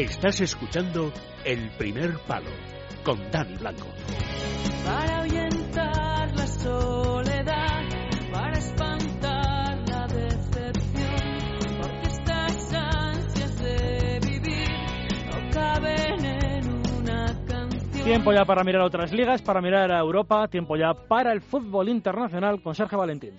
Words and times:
Estás 0.00 0.40
escuchando 0.40 1.12
El 1.44 1.68
Primer 1.76 2.16
Palo 2.26 2.48
con 3.04 3.18
Dani 3.30 3.54
Blanco. 3.58 3.86
Para 4.82 5.18
ahuyentar 5.18 6.34
la 6.34 6.46
soledad, 6.46 7.82
para 8.32 8.52
espantar 8.52 9.76
la 9.90 10.06
decepción, 10.06 11.76
porque 11.82 12.08
estas 12.08 12.72
ansias 12.72 13.58
de 13.58 14.20
vivir 14.26 14.70
no 15.26 15.50
caben 15.50 16.24
en 16.24 16.96
una 16.96 17.26
canción. 17.46 18.02
Tiempo 18.02 18.32
ya 18.32 18.46
para 18.46 18.64
mirar 18.64 18.80
a 18.80 18.86
otras 18.86 19.12
ligas, 19.12 19.42
para 19.42 19.60
mirar 19.60 19.92
a 19.92 19.98
Europa, 19.98 20.48
tiempo 20.48 20.76
ya 20.76 20.94
para 20.94 21.30
el 21.30 21.42
fútbol 21.42 21.90
internacional 21.90 22.62
con 22.62 22.74
Sergio 22.74 22.96
Valentín. 22.96 23.34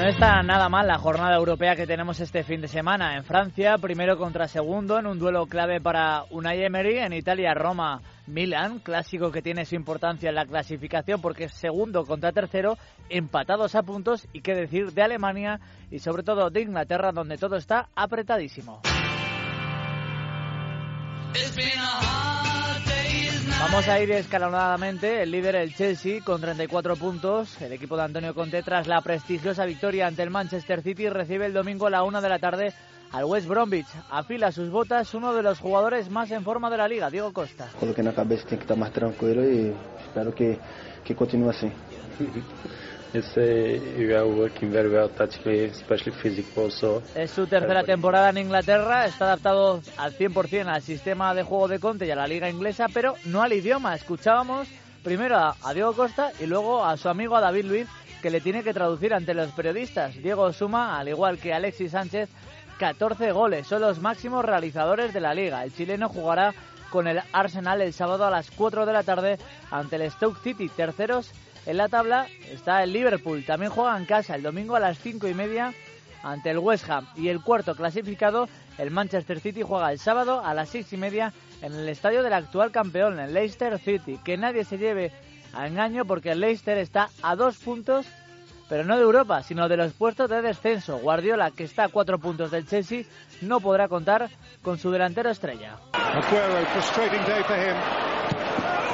No 0.00 0.08
está 0.08 0.42
nada 0.42 0.70
mal 0.70 0.86
la 0.86 0.96
jornada 0.96 1.36
europea 1.36 1.76
que 1.76 1.86
tenemos 1.86 2.20
este 2.20 2.42
fin 2.42 2.62
de 2.62 2.68
semana. 2.68 3.18
En 3.18 3.22
Francia, 3.22 3.76
primero 3.76 4.16
contra 4.16 4.48
segundo, 4.48 4.98
en 4.98 5.06
un 5.06 5.18
duelo 5.18 5.44
clave 5.44 5.78
para 5.78 6.24
Unai 6.30 6.64
Emery. 6.64 7.00
En 7.00 7.12
Italia, 7.12 7.52
Roma, 7.52 8.00
Milan, 8.26 8.78
clásico 8.78 9.30
que 9.30 9.42
tiene 9.42 9.66
su 9.66 9.74
importancia 9.74 10.30
en 10.30 10.36
la 10.36 10.46
clasificación 10.46 11.20
porque 11.20 11.44
es 11.44 11.52
segundo 11.52 12.06
contra 12.06 12.32
tercero, 12.32 12.78
empatados 13.10 13.74
a 13.74 13.82
puntos. 13.82 14.26
Y 14.32 14.40
qué 14.40 14.54
decir 14.54 14.90
de 14.92 15.02
Alemania 15.02 15.60
y 15.90 15.98
sobre 15.98 16.22
todo 16.22 16.48
de 16.48 16.62
Inglaterra, 16.62 17.12
donde 17.12 17.36
todo 17.36 17.56
está 17.56 17.90
apretadísimo. 17.94 18.80
Vamos 23.60 23.86
a 23.88 24.00
ir 24.00 24.10
escalonadamente. 24.12 25.22
El 25.22 25.30
líder, 25.32 25.54
el 25.54 25.74
Chelsea, 25.74 26.22
con 26.24 26.40
34 26.40 26.96
puntos. 26.96 27.60
El 27.60 27.72
equipo 27.74 27.94
de 27.94 28.04
Antonio 28.04 28.34
Conte, 28.34 28.62
tras 28.62 28.86
la 28.86 29.02
prestigiosa 29.02 29.66
victoria 29.66 30.06
ante 30.06 30.22
el 30.22 30.30
Manchester 30.30 30.82
City, 30.82 31.10
recibe 31.10 31.44
el 31.44 31.52
domingo 31.52 31.86
a 31.86 31.90
la 31.90 32.02
una 32.02 32.22
de 32.22 32.30
la 32.30 32.38
tarde 32.38 32.72
al 33.12 33.26
West 33.26 33.46
Bromwich. 33.46 33.86
Afila 34.10 34.50
sus 34.50 34.70
botas 34.70 35.12
uno 35.12 35.34
de 35.34 35.42
los 35.42 35.60
jugadores 35.60 36.08
más 36.08 36.30
en 36.30 36.42
forma 36.42 36.70
de 36.70 36.78
la 36.78 36.88
liga, 36.88 37.10
Diego 37.10 37.34
Costa. 37.34 37.68
Coloquei 37.78 38.02
na 38.02 38.14
cabeça 38.14 38.44
que 38.44 38.50
tem 38.50 38.58
que 38.58 38.64
estar 38.64 38.78
mais 38.78 38.92
tranquilo 38.92 39.44
e 39.44 39.76
espero 40.00 40.32
que, 40.32 40.58
que 41.04 41.14
continue 41.14 41.50
assim. 41.50 41.70
Es 47.16 47.32
su 47.32 47.48
tercera 47.48 47.82
temporada 47.82 48.30
en 48.30 48.38
Inglaterra, 48.38 49.04
está 49.04 49.24
adaptado 49.24 49.80
al 49.96 50.16
100% 50.16 50.66
al 50.66 50.80
sistema 50.80 51.34
de 51.34 51.42
juego 51.42 51.66
de 51.66 51.80
Conte 51.80 52.06
y 52.06 52.10
a 52.12 52.14
la 52.14 52.28
liga 52.28 52.48
inglesa, 52.48 52.86
pero 52.94 53.14
no 53.24 53.42
al 53.42 53.52
idioma. 53.52 53.96
Escuchábamos 53.96 54.68
primero 55.02 55.36
a, 55.38 55.74
Diego 55.74 55.92
Costa 55.92 56.30
y 56.38 56.46
luego 56.46 56.84
a 56.84 56.96
su 56.96 57.08
amigo 57.08 57.40
David 57.40 57.64
Luiz, 57.64 57.88
que 58.22 58.30
le 58.30 58.40
tiene 58.40 58.62
que 58.62 58.72
traducir 58.72 59.12
ante 59.12 59.34
los 59.34 59.50
periodistas. 59.50 60.14
Diego 60.14 60.52
suma, 60.52 60.96
al 60.96 61.08
igual 61.08 61.38
que 61.38 61.52
Alexis 61.52 61.90
Sánchez, 61.90 62.28
14 62.78 63.32
goles. 63.32 63.66
Son 63.66 63.80
los 63.82 64.00
máximos 64.00 64.44
realizadores 64.44 65.12
de 65.12 65.20
la 65.20 65.34
liga. 65.34 65.64
El 65.64 65.74
chileno 65.74 66.08
jugará 66.08 66.54
con 66.90 67.08
el 67.08 67.20
Arsenal 67.32 67.80
el 67.80 67.92
sábado 67.92 68.24
a 68.24 68.30
las 68.30 68.52
4 68.52 68.86
de 68.86 68.92
la 68.92 69.02
tarde 69.02 69.38
ante 69.72 69.96
el 69.96 70.08
Stoke 70.12 70.40
City, 70.42 70.68
terceros 70.68 71.32
en 71.66 71.76
la 71.76 71.88
tabla 71.88 72.26
está 72.50 72.82
el 72.82 72.92
Liverpool. 72.92 73.44
También 73.44 73.70
juega 73.70 73.96
en 73.96 74.06
casa 74.06 74.34
el 74.34 74.42
domingo 74.42 74.76
a 74.76 74.80
las 74.80 74.98
cinco 74.98 75.28
y 75.28 75.34
media 75.34 75.72
ante 76.22 76.50
el 76.50 76.58
West 76.58 76.88
Ham. 76.88 77.06
Y 77.16 77.28
el 77.28 77.42
cuarto 77.42 77.74
clasificado, 77.74 78.48
el 78.78 78.90
Manchester 78.90 79.40
City, 79.40 79.62
juega 79.62 79.92
el 79.92 79.98
sábado 79.98 80.44
a 80.44 80.54
las 80.54 80.68
seis 80.70 80.92
y 80.92 80.96
media 80.96 81.32
en 81.62 81.74
el 81.74 81.88
estadio 81.88 82.22
del 82.22 82.32
actual 82.32 82.70
campeón, 82.70 83.18
el 83.20 83.34
Leicester 83.34 83.78
City. 83.78 84.18
Que 84.24 84.36
nadie 84.36 84.64
se 84.64 84.78
lleve 84.78 85.12
a 85.52 85.66
engaño 85.66 86.04
porque 86.04 86.32
el 86.32 86.40
Leicester 86.40 86.78
está 86.78 87.10
a 87.22 87.36
dos 87.36 87.56
puntos, 87.58 88.06
pero 88.68 88.84
no 88.84 88.96
de 88.96 89.02
Europa, 89.02 89.42
sino 89.42 89.68
de 89.68 89.76
los 89.76 89.92
puestos 89.92 90.30
de 90.30 90.42
descenso. 90.42 90.98
Guardiola, 90.98 91.50
que 91.50 91.64
está 91.64 91.84
a 91.84 91.88
cuatro 91.88 92.18
puntos 92.18 92.50
del 92.50 92.66
Chelsea, 92.66 93.04
no 93.42 93.60
podrá 93.60 93.88
contar 93.88 94.30
con 94.62 94.78
su 94.78 94.90
delantero 94.90 95.30
estrella. 95.30 95.76
Aguero, 95.92 96.66
frustrating 96.72 97.24
day 97.24 97.42
for 97.42 97.56
him. 97.56 97.76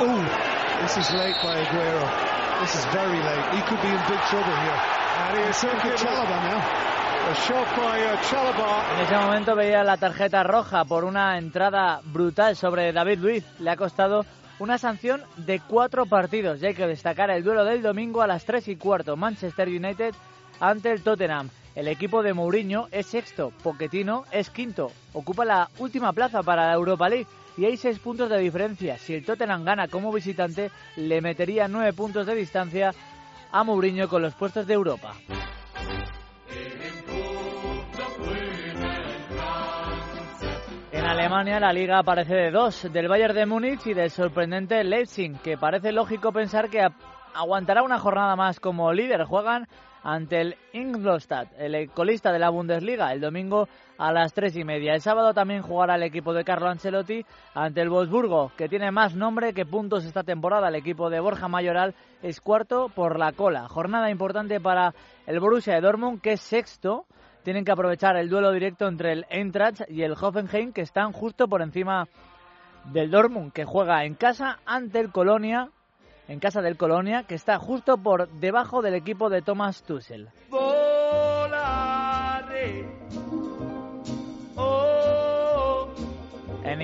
Ooh, 0.01 0.83
this 0.83 0.97
is 0.97 1.11
late 1.13 1.37
by 1.43 1.61
Aguero. 1.63 2.26
This 2.61 2.75
is 2.75 2.85
very 2.87 3.19
late. 3.23 3.55
He 3.55 3.61
could 3.69 3.83
be 3.83 3.89
in 3.89 4.01
big 4.09 4.21
trouble 4.31 4.57
here. 4.65 4.81
And 5.29 5.47
he's 5.47 5.57
Sergio 5.57 5.95
Chalaba 5.97 6.37
now. 6.43 6.87
A 7.29 7.35
shot 7.35 7.77
by 7.77 8.01
uh. 8.01 8.95
En 8.95 9.01
ese 9.05 9.17
momento 9.17 9.55
veía 9.55 9.85
la 9.85 9.97
tarjeta 9.97 10.43
roja 10.43 10.85
por 10.85 11.05
una 11.05 11.37
entrada 11.39 12.01
brutal 12.05 12.57
sobre 12.57 12.93
David 12.93 13.19
Luiz. 13.19 13.45
Le 13.59 13.71
ha 13.71 13.77
costado 13.77 14.25
una 14.59 14.79
sanción 14.79 15.23
de 15.37 15.61
cuatro 15.61 16.07
partidos. 16.07 16.63
Y 16.63 16.67
hay 16.67 16.75
que 16.75 16.87
destacar 16.87 17.31
el 17.31 17.45
duelo 17.45 17.65
del 17.65 17.83
domingo 17.83 18.23
a 18.23 18.27
las 18.27 18.45
3 18.45 18.69
y 18.69 18.77
cuarto. 18.77 19.17
Manchester 19.17 19.69
United 19.69 20.15
ante 20.59 20.93
el 20.93 21.03
Tottenham. 21.03 21.51
El 21.77 21.89
equipo 21.89 22.23
de 22.23 22.33
Mourinho 22.33 22.89
es 22.91 23.05
sexto, 23.05 23.53
Pochettino 23.63 24.25
es 24.33 24.49
quinto. 24.49 24.93
Ocupa 25.13 25.45
la 25.45 25.69
última 25.79 26.11
plaza 26.15 26.43
para 26.43 26.69
la 26.69 26.73
Europa 26.73 27.07
League 27.07 27.27
y 27.59 27.67
hay 27.67 27.77
seis 27.77 27.99
puntos 27.99 28.31
de 28.31 28.39
diferencia. 28.39 28.97
Si 28.97 29.15
el 29.15 29.27
Tottenham 29.27 29.63
gana 29.63 29.87
como 29.87 30.11
visitante, 30.11 30.71
le 30.97 31.21
metería 31.21 31.69
nueve 31.69 31.93
puntos 31.93 32.25
de 32.25 32.35
distancia 32.35 32.95
a 33.53 33.63
Mourinho 33.63 34.09
con 34.09 34.23
los 34.23 34.35
puestos 34.35 34.67
de 34.67 34.73
Europa. 34.73 35.13
En 40.93 41.05
Alemania 41.05 41.61
la 41.61 41.75
liga 41.75 41.99
aparece 41.99 42.35
de 42.35 42.51
dos, 42.51 42.91
del 42.91 43.07
Bayern 43.07 43.35
de 43.35 43.45
Múnich 43.45 43.87
y 43.87 43.93
del 43.93 44.11
sorprendente 44.11 44.83
Leipzig, 44.83 45.39
que 45.43 45.59
parece 45.59 45.93
lógico 45.93 46.33
pensar 46.33 46.71
que 46.71 46.89
aguantará 47.35 47.83
una 47.83 47.99
jornada 47.99 48.35
más 48.35 48.61
como 48.61 48.95
líder. 48.95 49.25
Juegan 49.25 49.69
ante 50.07 50.41
el 50.41 50.57
Ingolstadt, 50.73 51.49
el 51.59 51.91
colista 51.91 52.31
de 52.31 52.39
la 52.39 52.51
Bundesliga, 52.51 53.13
el 53.13 53.21
domingo 53.21 53.69
a 53.99 54.13
las 54.13 54.33
tres 54.33 54.57
y 54.57 54.63
media. 54.63 54.95
El 54.95 55.01
sábado 55.01 55.35
también 55.35 55.63
jugará 55.63 55.97
el 55.97 56.05
equipo 56.05 56.33
de 56.33 56.45
Carlo 56.45 56.69
Ancelotti 56.69 57.27
ante 57.55 57.81
el 57.81 57.91
Wolfsburgo, 57.91 58.53
que 58.57 58.69
tiene 58.69 58.93
más 58.93 59.17
nombre 59.17 59.53
que 59.53 59.67
puntos 59.67 60.05
esta 60.05 60.23
temporada. 60.23 60.69
El 60.69 60.77
equipo 60.77 61.11
de 61.11 61.19
Borja 61.19 61.49
Mayoral 61.49 61.97
es 62.23 62.41
cuarto 62.41 62.89
por 62.89 63.19
la 63.19 63.33
cola. 63.33 63.67
Jornada 63.69 64.09
importante 64.09 64.61
para 64.61 64.95
el 65.27 65.41
Borussia 65.41 65.75
de 65.75 65.81
Dortmund, 65.81 66.21
que 66.21 66.35
es 66.35 66.41
sexto. 66.41 67.07
Tienen 67.43 67.65
que 67.65 67.73
aprovechar 67.73 68.17
el 68.17 68.29
duelo 68.29 68.53
directo 68.53 68.87
entre 68.87 69.11
el 69.11 69.27
Eintracht 69.29 69.91
y 69.91 70.03
el 70.03 70.13
Hoffenheim, 70.13 70.73
que 70.73 70.83
están 70.83 71.11
justo 71.11 71.49
por 71.49 71.63
encima 71.63 72.07
del 72.93 73.11
Dortmund, 73.11 73.53
que 73.53 73.65
juega 73.65 74.05
en 74.05 74.15
casa 74.15 74.61
ante 74.67 75.01
el 75.01 75.11
Colonia, 75.11 75.71
en 76.29 76.41
casa 76.41 76.63
del 76.63 76.77
Colonia, 76.77 77.25
que 77.25 77.35
está 77.35 77.59
justo 77.59 77.99
por 77.99 78.29
debajo 78.29 78.83
del 78.83 78.95
equipo 78.95 79.31
de 79.31 79.43
Thomas 79.43 79.83
Tuchel. 79.83 80.29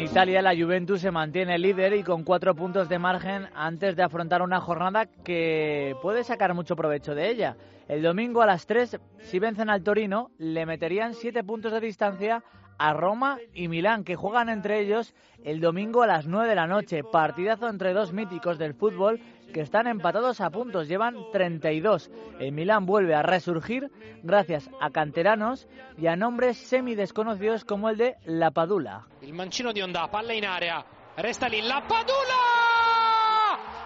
Italia 0.02 0.42
la 0.42 0.54
Juventus 0.54 1.00
se 1.00 1.12
mantiene 1.12 1.58
líder 1.58 1.94
y 1.94 2.02
con 2.02 2.24
cuatro 2.24 2.56
puntos 2.56 2.88
de 2.88 2.98
margen 2.98 3.46
antes 3.54 3.94
de 3.94 4.02
afrontar 4.02 4.42
una 4.42 4.60
jornada 4.60 5.06
que 5.06 5.94
puede 6.02 6.24
sacar 6.24 6.54
mucho 6.54 6.74
provecho 6.74 7.14
de 7.14 7.30
ella. 7.30 7.56
El 7.86 8.02
domingo 8.02 8.42
a 8.42 8.46
las 8.46 8.66
3, 8.66 8.98
si 9.20 9.38
vencen 9.38 9.70
al 9.70 9.84
Torino, 9.84 10.32
le 10.38 10.66
meterían 10.66 11.14
siete 11.14 11.44
puntos 11.44 11.72
de 11.72 11.80
distancia 11.80 12.42
a 12.78 12.92
Roma 12.94 13.38
y 13.54 13.68
Milán, 13.68 14.02
que 14.02 14.16
juegan 14.16 14.48
entre 14.48 14.80
ellos 14.80 15.14
el 15.44 15.60
domingo 15.60 16.02
a 16.02 16.08
las 16.08 16.26
9 16.26 16.48
de 16.48 16.54
la 16.56 16.66
noche. 16.66 17.04
Partidazo 17.04 17.68
entre 17.68 17.92
dos 17.92 18.12
míticos 18.12 18.58
del 18.58 18.74
fútbol 18.74 19.20
que 19.52 19.60
están 19.60 19.86
empatados 19.86 20.40
a 20.40 20.50
puntos, 20.50 20.88
llevan 20.88 21.16
32. 21.32 22.10
El 22.40 22.52
Milán 22.52 22.86
vuelve 22.86 23.14
a 23.14 23.22
resurgir 23.22 23.90
gracias 24.22 24.68
a 24.80 24.90
canteranos 24.90 25.68
y 25.96 26.06
a 26.06 26.16
nombres 26.16 26.56
semi 26.56 26.94
desconocidos 26.94 27.64
como 27.64 27.88
el 27.88 27.96
de 27.96 28.16
La 28.24 28.50
Padula. 28.50 29.06
Il 29.20 29.34
mancino 29.34 29.72
di 29.72 29.82
Onda, 29.82 30.10
palla 30.10 30.32
in 30.32 30.44
area, 30.44 30.84
resta 31.16 31.46
lì 31.46 31.60
La 31.62 31.82
Padula! 31.86 32.40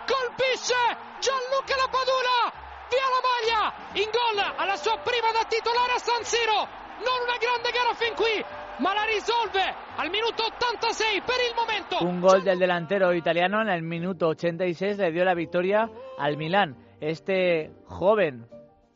Colpisce 0.07 0.75
Gianluca 1.21 1.77
La 1.77 1.91
Padula! 1.91 2.53
Via 2.89 3.07
la 3.11 3.21
maglia! 3.29 4.03
In 4.03 4.11
gol 4.11 4.55
alla 4.57 4.77
sua 4.77 4.97
prima 4.99 5.33
da 5.33 5.45
titolare 5.49 5.93
a 5.95 5.99
San 5.99 6.25
Siro! 6.25 6.86
Non 7.05 7.19
una 7.25 7.37
grande 7.37 7.71
gara 7.73 7.95
fin 7.95 8.15
qui, 8.15 8.45
ma 8.79 8.95
la 8.95 9.05
risolve 9.05 9.63
al 9.97 10.11
minuto 10.11 10.45
86 10.45 11.23
per 11.23 11.37
il 11.49 11.55
momento. 11.55 12.05
Un 12.05 12.21
gol 12.21 12.43
del 12.43 12.59
delantero 12.59 13.13
italiano 13.13 13.61
en 13.61 13.69
el 13.69 13.83
minuto 13.83 14.29
86 14.29 14.97
le 14.99 15.13
dio 15.13 15.25
la 15.25 15.35
victoria 15.35 15.91
al 16.19 16.37
Milán. 16.37 16.77
Este 17.01 17.71
joven, 17.85 18.47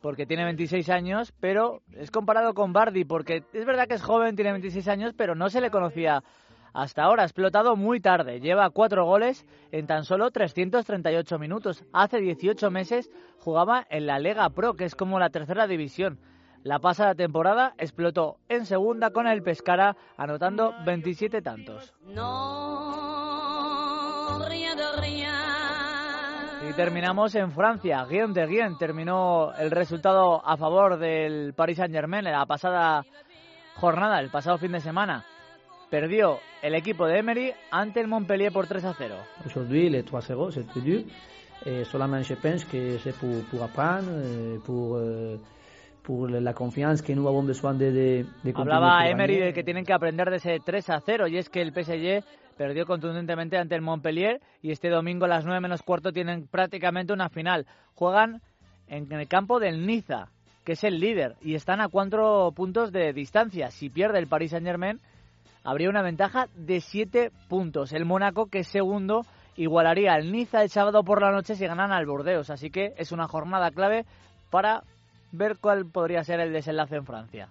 porque 0.01 0.25
tiene 0.25 0.43
26 0.45 0.89
años, 0.89 1.33
pero 1.39 1.81
es 1.93 2.09
comparado 2.09 2.53
con 2.53 2.73
Bardi, 2.73 3.05
porque 3.05 3.43
es 3.53 3.65
verdad 3.65 3.87
que 3.87 3.95
es 3.95 4.03
joven, 4.03 4.35
tiene 4.35 4.51
26 4.51 4.87
años, 4.87 5.13
pero 5.15 5.35
no 5.35 5.49
se 5.49 5.61
le 5.61 5.69
conocía 5.69 6.23
hasta 6.73 7.03
ahora. 7.03 7.23
Ha 7.23 7.25
explotado 7.25 7.75
muy 7.75 7.99
tarde. 7.99 8.39
Lleva 8.39 8.69
cuatro 8.69 9.05
goles 9.05 9.45
en 9.71 9.87
tan 9.87 10.05
solo 10.05 10.31
338 10.31 11.37
minutos. 11.37 11.83
Hace 11.93 12.19
18 12.19 12.71
meses 12.71 13.09
jugaba 13.37 13.85
en 13.89 14.07
la 14.07 14.19
Lega 14.19 14.49
Pro, 14.49 14.75
que 14.75 14.85
es 14.85 14.95
como 14.95 15.19
la 15.19 15.29
tercera 15.29 15.67
división. 15.67 16.19
La 16.63 16.77
pasada 16.79 17.15
temporada 17.15 17.73
explotó 17.79 18.37
en 18.47 18.65
segunda 18.67 19.09
con 19.09 19.25
el 19.25 19.41
Pescara, 19.41 19.95
anotando 20.15 20.73
27 20.85 21.41
tantos. 21.41 21.95
Non, 22.05 22.21
rien 24.47 24.77
de 24.77 24.91
rien. 25.01 25.31
Y 26.69 26.73
terminamos 26.73 27.33
en 27.33 27.51
Francia. 27.51 28.05
Guillaume 28.07 28.35
de 28.35 28.45
Guillaume 28.45 28.75
terminó 28.77 29.51
el 29.57 29.71
resultado 29.71 30.47
a 30.47 30.55
favor 30.55 30.99
del 30.99 31.55
Paris 31.55 31.77
Saint-Germain 31.77 32.27
en 32.27 32.33
la 32.33 32.45
pasada 32.45 33.03
jornada, 33.77 34.19
el 34.19 34.29
pasado 34.29 34.59
fin 34.59 34.73
de 34.73 34.81
semana. 34.81 35.25
Perdió 35.89 36.37
el 36.61 36.75
equipo 36.75 37.07
de 37.07 37.17
Emery 37.17 37.51
ante 37.71 38.01
el 38.01 38.07
Montpellier 38.07 38.53
por 38.53 38.67
3 38.67 38.85
a 38.85 38.93
0. 38.93 39.15
Aujourd'hui, 39.47 39.89
les 39.89 40.05
3-0, 40.05 40.51
c'est 40.51 40.67
très 40.67 40.81
dur. 40.81 41.03
Et 41.65 41.85
solamente 41.85 42.25
je 42.25 42.35
pense 42.35 42.65
que 42.65 42.97
c'est 42.99 43.15
pour, 43.15 43.43
pour 43.49 43.63
apprendre, 43.63 44.07
euh, 44.09 44.57
pour, 44.65 44.95
euh, 44.95 45.37
pour 46.03 46.29
la 46.29 46.53
confiance 46.53 47.03
que 47.03 47.13
de, 47.13 47.91
de, 47.91 48.25
de 48.43 48.53
Hablaba 48.55 49.07
Emery 49.07 49.37
de 49.37 49.53
que 49.53 49.63
tienen 49.63 49.85
que 49.85 49.93
aprender 49.93 50.29
de 50.29 50.37
ese 50.37 50.59
3 50.63 50.89
a 50.89 50.99
0 50.99 51.27
y 51.27 51.37
es 51.37 51.49
que 51.49 51.61
el 51.61 51.71
PSG 51.71 52.23
perdió 52.57 52.85
contundentemente 52.85 53.57
ante 53.57 53.75
el 53.75 53.81
Montpellier 53.81 54.41
y 54.61 54.71
este 54.71 54.89
domingo 54.89 55.25
a 55.25 55.29
las 55.29 55.45
9 55.45 55.61
menos 55.61 55.83
cuarto 55.83 56.11
tienen 56.11 56.47
prácticamente 56.47 57.13
una 57.13 57.29
final. 57.29 57.65
Juegan 57.95 58.41
en 58.87 59.11
el 59.11 59.27
campo 59.27 59.59
del 59.59 59.85
Niza, 59.85 60.27
que 60.65 60.73
es 60.73 60.83
el 60.83 60.99
líder, 60.99 61.35
y 61.41 61.55
están 61.55 61.81
a 61.81 61.87
cuatro 61.87 62.51
puntos 62.55 62.91
de 62.91 63.13
distancia. 63.13 63.71
Si 63.71 63.89
pierde 63.89 64.19
el 64.19 64.27
Paris 64.27 64.51
Saint-Germain, 64.51 64.99
habría 65.63 65.89
una 65.89 66.01
ventaja 66.01 66.47
de 66.55 66.81
7 66.81 67.31
puntos. 67.47 67.93
El 67.93 68.05
Mónaco, 68.05 68.47
que 68.47 68.59
es 68.59 68.67
segundo, 68.67 69.25
igualaría 69.55 70.13
al 70.13 70.31
Niza 70.31 70.61
el 70.61 70.69
sábado 70.69 71.03
por 71.03 71.21
la 71.21 71.31
noche 71.31 71.55
si 71.55 71.65
ganan 71.65 71.91
al 71.91 72.05
Burdeos. 72.05 72.49
Así 72.49 72.69
que 72.69 72.93
es 72.97 73.11
una 73.11 73.27
jornada 73.27 73.71
clave 73.71 74.05
para 74.49 74.83
ver 75.31 75.57
cuál 75.57 75.85
podría 75.85 76.23
ser 76.23 76.39
el 76.39 76.53
desenlace 76.53 76.95
en 76.95 77.05
Francia. 77.05 77.49